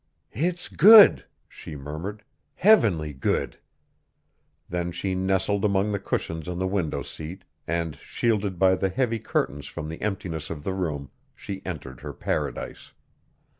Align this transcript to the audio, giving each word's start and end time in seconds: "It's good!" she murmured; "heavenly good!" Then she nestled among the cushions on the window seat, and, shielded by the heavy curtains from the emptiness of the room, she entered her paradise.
"It's 0.33 0.67
good!" 0.67 1.25
she 1.47 1.75
murmured; 1.75 2.23
"heavenly 2.55 3.13
good!" 3.13 3.59
Then 4.67 4.91
she 4.91 5.13
nestled 5.13 5.63
among 5.63 5.91
the 5.91 5.99
cushions 5.99 6.47
on 6.49 6.57
the 6.57 6.65
window 6.65 7.03
seat, 7.03 7.43
and, 7.67 7.95
shielded 7.97 8.57
by 8.57 8.73
the 8.73 8.89
heavy 8.89 9.19
curtains 9.19 9.67
from 9.67 9.89
the 9.89 10.01
emptiness 10.01 10.49
of 10.49 10.63
the 10.63 10.73
room, 10.73 11.11
she 11.35 11.63
entered 11.67 12.01
her 12.01 12.13
paradise. 12.13 12.93